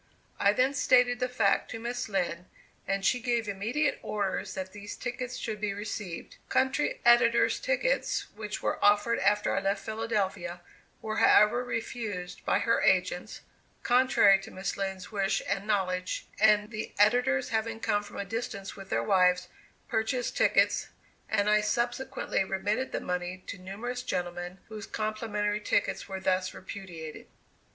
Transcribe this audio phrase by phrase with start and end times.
[0.39, 2.45] I then stated the fact to Miss Lind,
[2.87, 6.37] and she gave immediate orders that these tickets should be received.
[6.49, 10.61] Country editors' tickets, which were offered after I left Philadelphia,
[11.03, 13.41] were however refused by her agents
[13.83, 18.75] (contrary to Miss Lind's wish and knowledge), and the editors, having come from a distance
[18.75, 19.49] with their wives,
[19.87, 20.87] purchased tickets,
[21.29, 27.27] and I subsequently remitted the money to numerous gentlemen, whose complimentary tickets were thus repudiated.